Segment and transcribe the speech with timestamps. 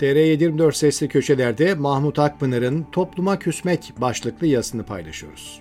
[0.00, 5.60] TR724 sesli köşelerde Mahmut Akpınar'ın Topluma Küsmek başlıklı yazısını paylaşıyoruz.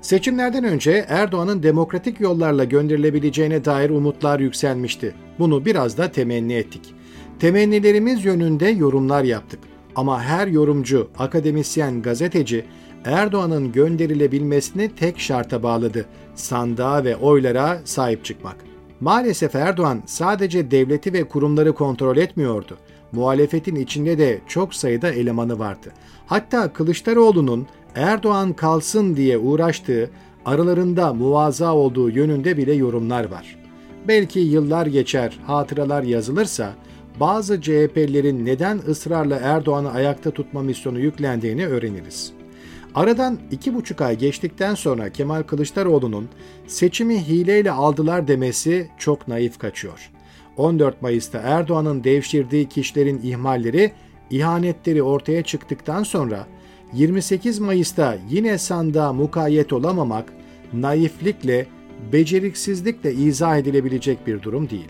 [0.00, 5.14] Seçimlerden önce Erdoğan'ın demokratik yollarla gönderilebileceğine dair umutlar yükselmişti.
[5.38, 6.94] Bunu biraz da temenni ettik.
[7.38, 9.60] Temennilerimiz yönünde yorumlar yaptık.
[9.96, 12.64] Ama her yorumcu, akademisyen, gazeteci
[13.04, 16.06] Erdoğan'ın gönderilebilmesini tek şarta bağladı.
[16.34, 18.56] Sandığa ve oylara sahip çıkmak.
[19.00, 22.78] Maalesef Erdoğan sadece devleti ve kurumları kontrol etmiyordu.
[23.14, 25.92] Muhalefetin içinde de çok sayıda elemanı vardı.
[26.26, 30.10] Hatta Kılıçdaroğlu'nun Erdoğan kalsın diye uğraştığı,
[30.44, 33.56] aralarında muvaza olduğu yönünde bile yorumlar var.
[34.08, 36.72] Belki yıllar geçer, hatıralar yazılırsa
[37.20, 42.32] bazı CHP'lilerin neden ısrarla Erdoğan'ı ayakta tutma misyonu yüklendiğini öğreniriz.
[42.94, 46.28] Aradan iki buçuk ay geçtikten sonra Kemal Kılıçdaroğlu'nun
[46.66, 50.10] seçimi hileyle aldılar demesi çok naif kaçıyor.
[50.56, 53.92] 14 Mayıs'ta Erdoğan'ın devşirdiği kişilerin ihmalleri,
[54.30, 56.46] ihanetleri ortaya çıktıktan sonra
[56.92, 60.32] 28 Mayıs'ta yine sandığa mukayyet olamamak,
[60.72, 61.66] naiflikle,
[62.12, 64.88] beceriksizlikle izah edilebilecek bir durum değil.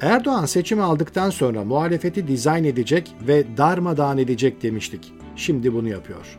[0.00, 5.12] Erdoğan seçimi aldıktan sonra muhalefeti dizayn edecek ve darmadağın edecek demiştik.
[5.36, 6.38] Şimdi bunu yapıyor.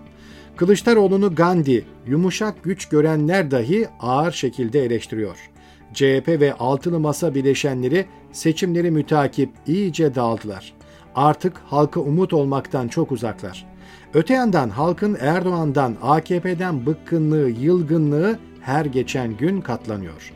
[0.55, 5.50] Kılıçdaroğlu'nu Gandhi, yumuşak güç görenler dahi ağır şekilde eleştiriyor.
[5.93, 10.73] CHP ve altılı masa bileşenleri seçimleri mütakip iyice dağıldılar.
[11.15, 13.67] Artık halka umut olmaktan çok uzaklar.
[14.13, 20.31] Öte yandan halkın Erdoğan'dan, AKP'den bıkkınlığı, yılgınlığı her geçen gün katlanıyor.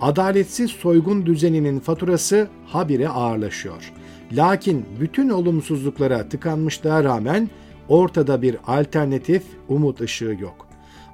[0.00, 3.92] Adaletsiz soygun düzeninin faturası habire ağırlaşıyor.
[4.32, 7.50] Lakin bütün olumsuzluklara tıkanmışlığa rağmen
[7.88, 10.66] ortada bir alternatif umut ışığı yok.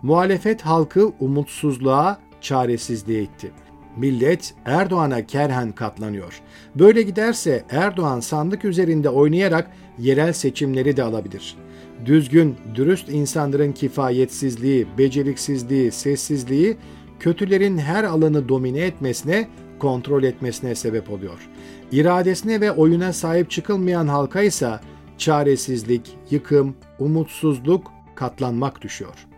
[0.03, 3.51] Muhalefet halkı umutsuzluğa, çaresizliğe itti.
[3.97, 6.41] Millet Erdoğan'a kerhen katlanıyor.
[6.75, 11.57] Böyle giderse Erdoğan sandık üzerinde oynayarak yerel seçimleri de alabilir.
[12.05, 16.77] Düzgün, dürüst insanların kifayetsizliği, beceriksizliği, sessizliği
[17.21, 21.49] kötülerin her alanı domine etmesine, kontrol etmesine sebep oluyor.
[21.93, 24.81] İradesine ve oyuna sahip çıkılmayan halka ise
[25.19, 29.31] çaresizlik, yıkım, umutsuzluk, katlanmak düşüyor.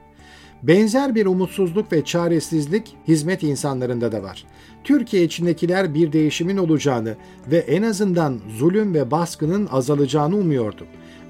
[0.66, 4.44] Benzer bir umutsuzluk ve çaresizlik hizmet insanlarında da var.
[4.84, 7.16] Türkiye içindekiler bir değişimin olacağını
[7.50, 10.86] ve en azından zulüm ve baskının azalacağını umuyordu.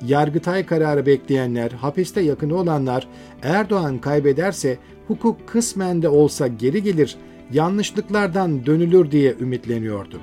[0.06, 3.08] Yargıtay kararı bekleyenler, hapiste yakını olanlar
[3.42, 7.16] Erdoğan kaybederse hukuk kısmen de olsa geri gelir,
[7.52, 10.20] yanlışlıklardan dönülür diye ümitleniyordu.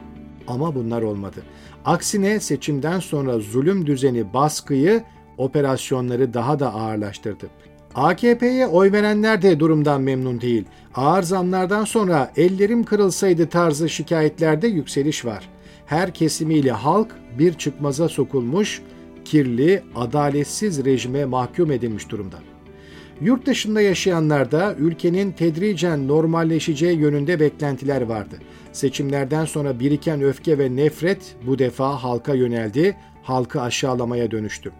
[0.47, 1.43] Ama bunlar olmadı.
[1.85, 5.03] Aksine seçimden sonra zulüm düzeni baskıyı,
[5.37, 7.49] operasyonları daha da ağırlaştırdı.
[7.95, 10.65] AKP'ye oy verenler de durumdan memnun değil.
[10.95, 15.49] Ağır zamlardan sonra ellerim kırılsaydı tarzı şikayetlerde yükseliş var.
[15.85, 18.81] Her kesimiyle halk bir çıkmaza sokulmuş,
[19.25, 22.37] kirli, adaletsiz rejime mahkum edilmiş durumda.
[23.21, 28.35] Yurt dışında yaşayanlarda ülkenin tedricen normalleşeceği yönünde beklentiler vardı.
[28.71, 34.71] Seçimlerden sonra biriken öfke ve nefret bu defa halka yöneldi, halkı aşağılamaya dönüştü.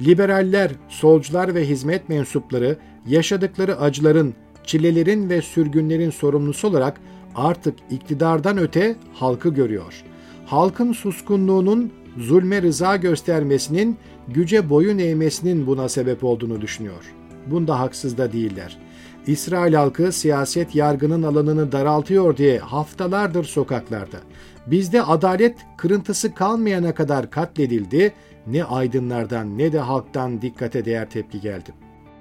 [0.00, 2.76] Liberaller, solcular ve hizmet mensupları
[3.06, 4.34] yaşadıkları acıların,
[4.64, 7.00] çilelerin ve sürgünlerin sorumlusu olarak
[7.34, 10.02] artık iktidardan öte halkı görüyor.
[10.46, 13.96] Halkın suskunluğunun zulme rıza göstermesinin,
[14.28, 17.14] güce boyun eğmesinin buna sebep olduğunu düşünüyor.
[17.46, 18.78] Bunda haksız da değiller.
[19.26, 24.16] İsrail halkı siyaset yargının alanını daraltıyor diye haftalardır sokaklarda.
[24.66, 28.12] Bizde adalet kırıntısı kalmayana kadar katledildi,
[28.46, 31.70] ne aydınlardan ne de halktan dikkate değer tepki geldi.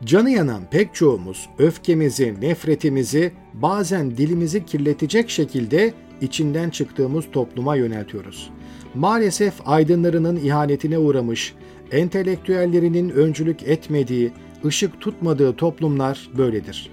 [0.06, 8.50] Canı yanan pek çoğumuz öfkemizi, nefretimizi bazen dilimizi kirletecek şekilde içinden çıktığımız topluma yöneltiyoruz.
[8.96, 11.54] Maalesef aydınlarının ihanetine uğramış,
[11.92, 14.32] entelektüellerinin öncülük etmediği,
[14.66, 16.90] ışık tutmadığı toplumlar böyledir.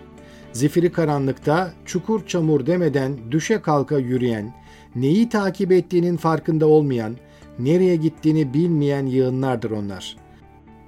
[0.52, 4.54] Zifiri karanlıkta çukur çamur demeden düşe kalka yürüyen,
[4.96, 7.16] neyi takip ettiğinin farkında olmayan,
[7.58, 10.16] nereye gittiğini bilmeyen yığınlardır onlar.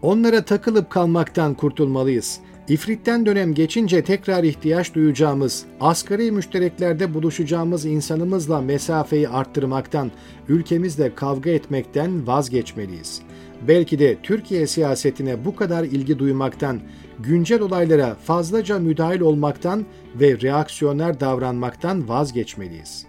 [0.03, 2.41] Onlara takılıp kalmaktan kurtulmalıyız.
[2.69, 10.11] İfritten dönem geçince tekrar ihtiyaç duyacağımız, asgari müştereklerde buluşacağımız insanımızla mesafeyi arttırmaktan,
[10.49, 13.23] ülkemizle kavga etmekten vazgeçmeliyiz.
[13.69, 16.81] Belki de Türkiye siyasetine bu kadar ilgi duymaktan,
[17.19, 19.85] güncel olaylara fazlaca müdahil olmaktan
[20.15, 23.07] ve reaksiyoner davranmaktan vazgeçmeliyiz.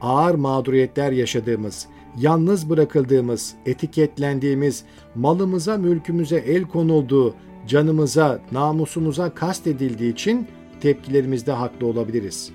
[0.00, 1.86] Ağır mağduriyetler yaşadığımız,
[2.18, 4.84] yalnız bırakıldığımız, etiketlendiğimiz,
[5.14, 7.34] malımıza, mülkümüze el konulduğu,
[7.66, 10.46] canımıza, namusumuza kastedildiği için
[10.80, 12.50] tepkilerimizde haklı olabiliriz.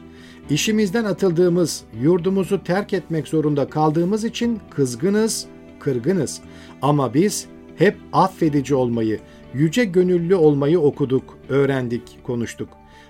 [0.50, 5.46] İşimizden atıldığımız, yurdumuzu terk etmek zorunda kaldığımız için kızgınız,
[5.80, 6.42] kırgınız
[6.82, 7.46] ama biz
[7.76, 9.20] hep affedici olmayı,
[9.54, 12.70] yüce gönüllü olmayı okuduk, öğrendik, konuştuk.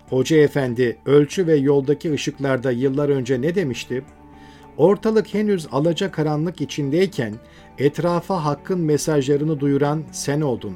[0.10, 4.04] Hoca efendi ölçü ve yoldaki ışıklarda yıllar önce ne demişti?
[4.78, 7.34] Ortalık henüz alaca karanlık içindeyken
[7.78, 10.76] etrafa hakkın mesajlarını duyuran sen oldun.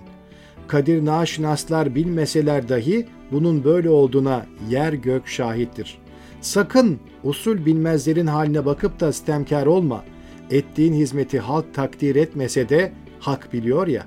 [0.67, 5.97] Kadir naşinaslar bilmeseler dahi bunun böyle olduğuna yer gök şahittir.
[6.41, 10.03] Sakın usul bilmezlerin haline bakıp da sistemkar olma.
[10.51, 14.05] Ettiğin hizmeti halk takdir etmese de hak biliyor ya.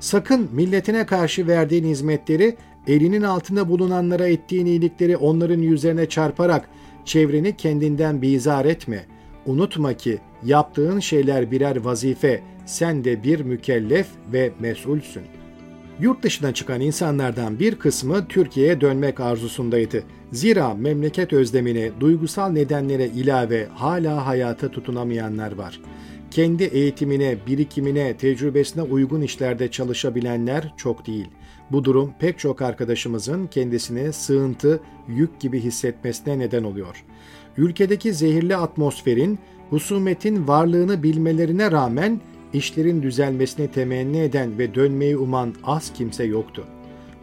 [0.00, 2.56] Sakın milletine karşı verdiğin hizmetleri
[2.86, 6.68] elinin altında bulunanlara ettiğin iyilikleri onların yüzlerine çarparak
[7.04, 9.13] çevreni kendinden bizar etme.
[9.46, 15.22] Unutma ki yaptığın şeyler birer vazife, sen de bir mükellef ve mesulsün.
[16.00, 20.02] Yurt dışına çıkan insanlardan bir kısmı Türkiye'ye dönmek arzusundaydı.
[20.32, 25.80] Zira memleket özlemine, duygusal nedenlere ilave hala hayata tutunamayanlar var.
[26.30, 31.28] Kendi eğitimine, birikimine, tecrübesine uygun işlerde çalışabilenler çok değil.
[31.72, 37.04] Bu durum pek çok arkadaşımızın kendisine sığıntı, yük gibi hissetmesine neden oluyor.
[37.56, 39.38] Ülkedeki zehirli atmosferin,
[39.70, 42.20] husumetin varlığını bilmelerine rağmen
[42.52, 46.64] işlerin düzelmesini temenni eden ve dönmeyi uman az kimse yoktu.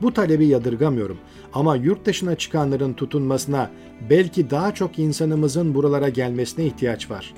[0.01, 1.18] Bu talebi yadırgamıyorum
[1.54, 3.72] ama yurt dışına çıkanların tutunmasına
[4.10, 7.34] belki daha çok insanımızın buralara gelmesine ihtiyaç var.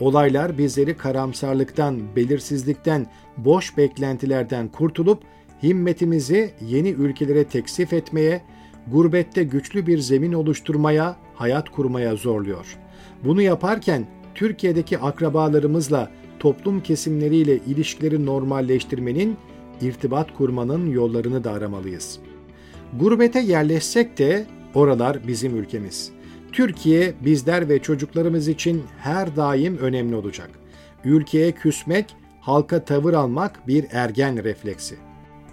[0.00, 3.06] Olaylar bizleri karamsarlıktan, belirsizlikten,
[3.36, 5.22] boş beklentilerden kurtulup
[5.62, 8.42] himmetimizi yeni ülkelere teksif etmeye,
[8.92, 12.76] gurbette güçlü bir zemin oluşturmaya, hayat kurmaya zorluyor.
[13.24, 19.36] Bunu yaparken Türkiye'deki akrabalarımızla toplum kesimleriyle ilişkileri normalleştirmenin,
[19.80, 22.18] irtibat kurmanın yollarını da aramalıyız.
[23.00, 26.12] Gurbete yerleşsek de oralar bizim ülkemiz.
[26.52, 30.50] Türkiye bizler ve çocuklarımız için her daim önemli olacak.
[31.04, 34.96] Ülkeye küsmek, halka tavır almak bir ergen refleksi.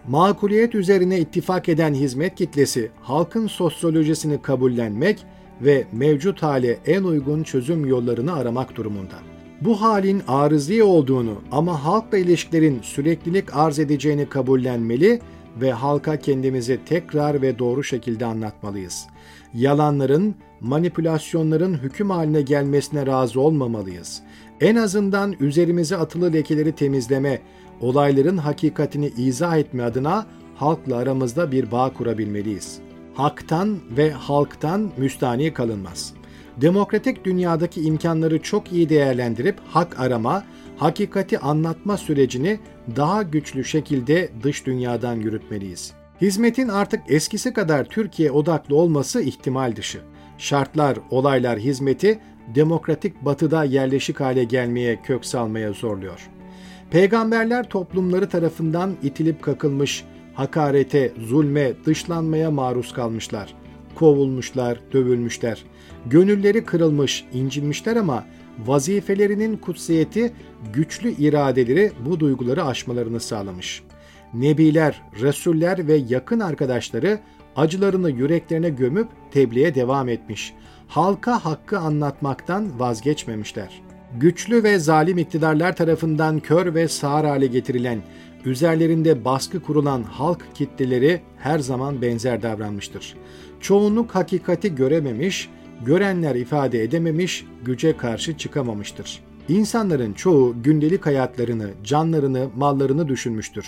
[0.08, 5.26] Makuliyet üzerine ittifak eden hizmet kitlesi halkın sosyolojisini kabullenmek
[5.62, 9.16] ve mevcut hale en uygun çözüm yollarını aramak durumunda.
[9.62, 15.22] Bu halin arızi olduğunu ama halkla ilişkilerin süreklilik arz edeceğini kabullenmeli
[15.62, 19.08] ve halka kendimizi tekrar ve doğru şekilde anlatmalıyız.
[19.54, 24.22] Yalanların, manipülasyonların hüküm haline gelmesine razı olmamalıyız.
[24.62, 27.42] En azından üzerimize atılı lekeleri temizleme,
[27.82, 30.26] olayların hakikatini izah etme adına
[30.56, 32.80] halkla aramızda bir bağ kurabilmeliyiz.
[33.22, 36.22] Haktan ve halktan müstani kalınmaz.''
[36.62, 40.44] demokratik dünyadaki imkanları çok iyi değerlendirip hak arama,
[40.78, 42.60] hakikati anlatma sürecini
[42.96, 45.94] daha güçlü şekilde dış dünyadan yürütmeliyiz.
[46.22, 50.02] Hizmetin artık eskisi kadar Türkiye odaklı olması ihtimal dışı.
[50.38, 52.20] Şartlar, olaylar hizmeti
[52.56, 56.30] demokratik batıda yerleşik hale gelmeye, kök salmaya zorluyor.
[56.92, 63.54] Peygamberler toplumları tarafından itilip kakılmış, hakarete, zulme, dışlanmaya maruz kalmışlar.
[63.96, 65.64] Kovulmuşlar, dövülmüşler.
[66.06, 68.26] Gönülleri kırılmış, incinmişler ama
[68.66, 70.32] vazifelerinin kutsiyeti
[70.74, 73.84] güçlü iradeleri bu duyguları aşmalarını sağlamış.
[74.34, 77.20] Nebiler, Resuller ve yakın arkadaşları
[77.56, 80.54] acılarını yüreklerine gömüp tebliğe devam etmiş.
[80.88, 83.82] Halka hakkı anlatmaktan vazgeçmemişler.
[84.20, 88.02] Güçlü ve zalim iktidarlar tarafından kör ve sağır hale getirilen,
[88.46, 93.16] üzerlerinde baskı kurulan halk kitleleri her zaman benzer davranmıştır.
[93.60, 95.50] Çoğunluk hakikati görememiş,
[95.86, 99.20] görenler ifade edememiş, güce karşı çıkamamıştır.
[99.50, 103.66] İnsanların çoğu gündelik hayatlarını, canlarını, mallarını düşünmüştür.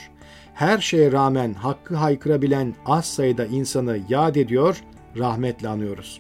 [0.54, 4.84] Her şeye rağmen hakkı haykırabilen az sayıda insanı yad ediyor,
[5.18, 6.20] rahmetle anıyoruz.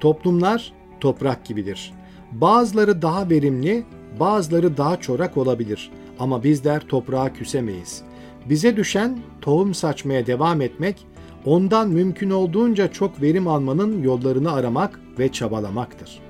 [0.00, 1.97] Toplumlar toprak gibidir.
[2.32, 3.84] Bazıları daha verimli,
[4.20, 8.02] bazıları daha çorak olabilir ama bizler toprağa küsemeyiz.
[8.48, 11.06] Bize düşen tohum saçmaya devam etmek
[11.44, 16.27] Ondan mümkün olduğunca çok verim almanın yollarını aramak ve çabalamaktır.